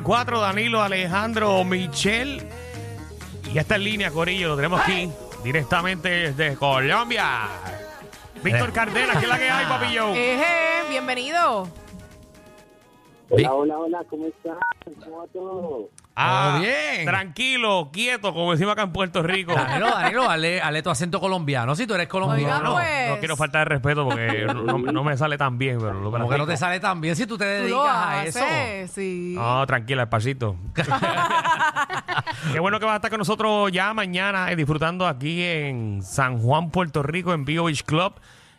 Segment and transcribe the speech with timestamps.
[0.00, 2.48] cuatro, Danilo, Alejandro, Michelle.
[3.50, 5.12] Y ya está en línea, Corillo, lo tenemos aquí
[5.44, 7.48] directamente desde Colombia.
[8.42, 10.14] Víctor Cárdenas, ¿qué es la que hay, papillo?
[10.14, 11.68] Eje, bienvenido.
[13.28, 14.56] Hola, hola, hola, ¿cómo están?
[15.04, 15.90] ¿Cómo va todo?
[16.14, 17.06] Ah, bien.
[17.06, 19.54] Tranquilo, quieto, como decimos acá en Puerto Rico.
[19.54, 21.74] Danilo, Danilo, hazle, hazle tu acento colombiano.
[21.74, 22.74] Si tú eres colombiano.
[22.74, 23.08] Oiga, pues.
[23.10, 26.28] No quiero faltar de respeto porque no, no me sale tan bien, pero lo Como
[26.28, 28.44] que no te sale tan bien si tú te Tú dedicas lo a eso.
[28.44, 29.34] haces, sí.
[29.36, 30.56] No, tranquila, despacito.
[32.52, 36.38] Qué bueno que vas a estar con nosotros ya mañana eh, disfrutando aquí en San
[36.38, 38.12] Juan, Puerto Rico, en Bio Beach Club,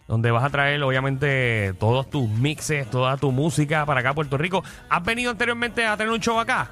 [0.07, 4.37] donde vas a traer obviamente todos tus mixes, toda tu música para acá a Puerto
[4.37, 4.63] Rico.
[4.89, 6.69] ¿Has venido anteriormente a tener un show acá?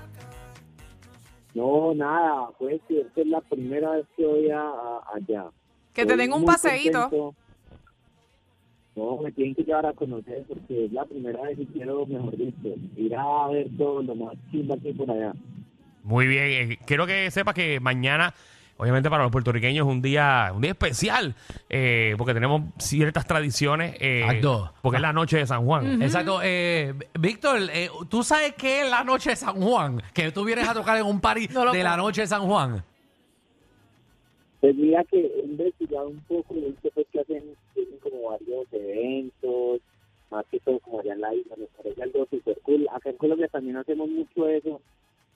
[1.54, 5.46] No, nada, pues esta es la primera vez que voy a, a- allá.
[5.94, 7.02] Que te den un paseíto.
[7.10, 7.36] contento.
[8.96, 12.36] No, me tienen que llevar a conocer porque es la primera vez y quiero, mejor
[12.36, 15.34] dicho, ir a ver todo lo más chimba que hay por allá.
[16.04, 18.34] Muy bien, eh, quiero que sepas que mañana,
[18.82, 21.36] obviamente para los puertorriqueños es un día, un día especial,
[21.70, 24.74] eh, porque tenemos ciertas tradiciones, eh, Exacto.
[24.82, 26.02] porque es la noche de San Juan.
[26.02, 26.40] Exacto.
[26.44, 30.02] Eh, Víctor, eh, ¿tú sabes qué es la noche de San Juan?
[30.16, 32.48] Que tú vienes a tocar en un party No lo de la noche de San
[32.48, 32.84] Juan.
[34.64, 37.44] Mira que he investigado un poco y visto pues que hacen,
[37.76, 39.82] tienen como varios eventos,
[40.32, 42.88] más que todo como allá en la isla, me parece algo súper cool.
[42.92, 44.82] Acá en Colombia también hacemos mucho eso,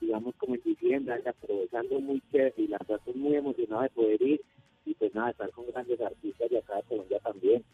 [0.00, 3.90] digamos como en diciembre, acá aprovechando muy chévere y la verdad estoy muy emocionado de
[3.90, 4.40] poder ir
[4.84, 7.64] y pues nada, estar con grandes artistas de acá de Colombia también.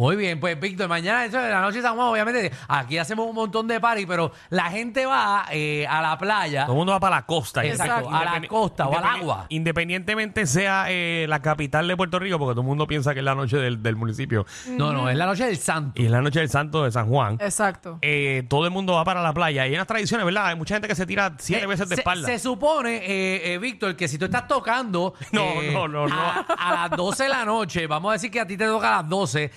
[0.00, 3.26] Muy bien, pues Víctor, mañana eso de la noche de San Juan, obviamente, aquí hacemos
[3.28, 6.62] un montón de party, pero la gente va eh, a la playa.
[6.64, 7.62] Todo el mundo va para la costa.
[7.62, 9.44] Exacto, a la costa o al agua.
[9.50, 13.24] Independientemente sea eh, la capital de Puerto Rico, porque todo el mundo piensa que es
[13.26, 16.00] la noche del, del municipio No, no, es la noche del santo.
[16.00, 17.34] y es la noche del santo de San Juan.
[17.38, 17.98] Exacto.
[18.00, 19.66] eh, todo el mundo va para la playa.
[19.66, 20.46] Y hay unas tradiciones, ¿verdad?
[20.46, 22.26] Hay mucha gente que se tira siete Eh, veces de se, espalda.
[22.26, 26.14] se supone, eh, eh, Víctor, que si tú estás tocando No, eh, no, no, no.
[26.18, 28.88] A, a las 12 de la noche, vamos a decir que a ti te toca
[28.98, 29.50] a las 12,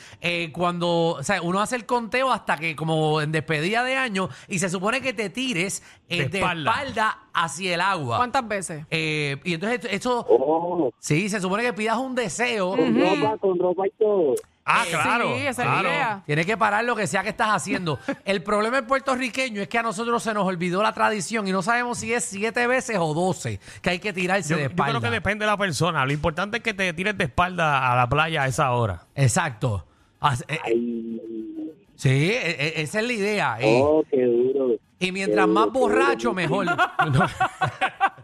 [0.43, 4.29] eh, cuando, o sea, uno hace el conteo hasta que como en despedida de año
[4.47, 6.71] y se supone que te tires eh, De de, espalda.
[6.71, 7.19] espalda.
[7.33, 8.17] hacia el agua.
[8.17, 8.85] ¿Cuántas veces?
[8.91, 12.75] Eh, y entonces eso, Oh, sí, se supone que pidas un deseo.
[12.75, 14.35] con ropa, con ropa y todo.
[14.65, 15.35] ah, eh, claro.
[15.35, 15.89] sí, esa es la claro.
[15.89, 16.23] idea.
[16.25, 17.99] Tienes que parar lo que sea que estás haciendo.
[18.25, 21.61] El problema del puertorriqueño es que a nosotros se nos olvidó la tradición y no
[21.61, 24.91] sabemos si es siete veces o doce que hay que tirarse Yo, de yo espalda.
[24.91, 26.05] creo que depende de la persona.
[26.05, 29.05] Lo importante es que te tires de espalda a la playa a esa hora.
[29.15, 29.85] Exacto.
[30.23, 33.57] As- eh, eh, Ay, sí, e- e- esa es la idea.
[33.61, 34.75] Y, oh, qué duro.
[34.99, 36.65] y mientras qué más duro, borracho, mejor.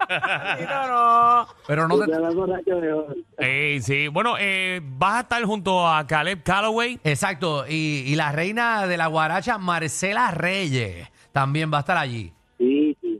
[0.10, 1.48] No, no.
[1.68, 3.18] Pero no te- Mientras más borracho, mejor.
[3.38, 4.08] Ey, sí.
[4.08, 7.00] Bueno, eh, vas a estar junto a Caleb Calloway.
[7.04, 7.66] Exacto.
[7.68, 12.32] Y, y la reina de la guaracha, Marcela Reyes, también va a estar allí.
[12.58, 13.20] Sí, sí.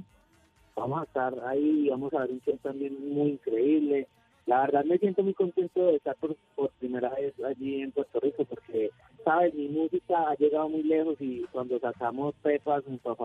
[0.76, 4.08] Vamos a estar ahí vamos a ver un show también muy increíble.
[4.50, 6.36] La verdad me siento muy contento de estar por,
[6.80, 8.90] primera vez allí en Puerto Rico porque,
[9.24, 13.16] sabes, mi música ha llegado muy lejos y cuando sacamos Pepas junto a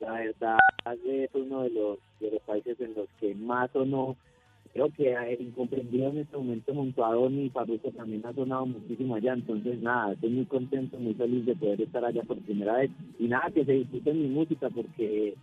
[0.00, 0.58] la verdad
[1.06, 4.16] es uno de los, de los países en los que más sonó.
[4.72, 9.34] Creo que el incomprendido en este momento junto y Farruko también ha sonado muchísimo allá.
[9.34, 12.90] Entonces, nada, estoy muy contento, muy feliz de poder estar allá por primera vez.
[13.20, 15.34] Y nada, que se disfruten mi música porque,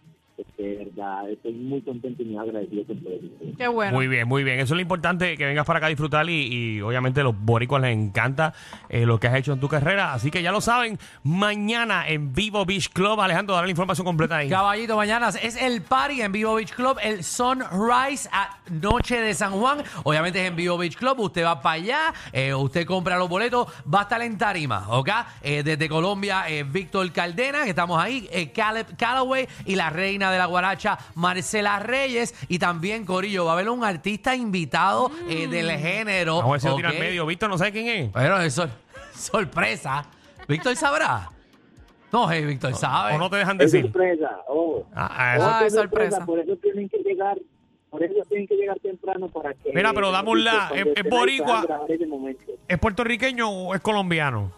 [0.57, 3.57] de verdad estoy muy contento y muy agradecido por todo eso.
[3.57, 3.94] Qué bueno.
[3.94, 4.59] Muy bien, muy bien.
[4.59, 7.35] Eso es lo importante, que vengas para acá a disfrutar y, y obviamente a los
[7.38, 8.53] boricuas les encanta
[8.90, 10.13] eh, lo que has hecho en tu carrera.
[10.13, 13.19] Así que ya lo saben, mañana en Vivo Beach Club.
[13.19, 14.50] Alejandro, dale la información completa ahí.
[14.50, 19.51] Caballito, mañana es el party en Vivo Beach Club, el Sunrise a Noche de San
[19.51, 19.84] Juan.
[20.03, 23.68] Obviamente es en Vivo Beach Club, usted va para allá, eh, usted compra los boletos,
[23.94, 25.09] va a estar en tarima, ¿ok?
[25.41, 30.31] Eh, desde Colombia, eh, Víctor Caldena, que estamos ahí, eh, Caleb Calloway y la reina
[30.31, 32.34] de la guaracha, Marcela Reyes.
[32.47, 36.38] Y también, Corillo, va a haber un artista invitado eh, del género.
[36.38, 36.96] Vamos a ver si lo tira ¿ok?
[36.96, 37.25] al medio.
[37.25, 38.09] Víctor, no sabe quién es.
[38.14, 38.68] Pero eso
[39.16, 40.06] sorpresa.
[40.47, 41.30] ¿Víctor sabrá?
[42.12, 43.16] No, hey, Víctor sabe.
[43.16, 43.84] O no te dejan Es decir.
[43.86, 44.86] sorpresa, oh.
[44.94, 46.25] Ah, ah, eso- Oh, Ah, qué es sorpresa.
[46.25, 47.38] Por eso tienen que llegar,
[47.89, 49.72] por eso tienen que llegar temprano para que...
[49.74, 51.45] Mira, pero dame un la, cuando es- es estén ahí boricua.
[51.45, 52.44] puedan grabar ese momento.
[52.68, 54.51] ¿Es puertorriqueño o es colombiano?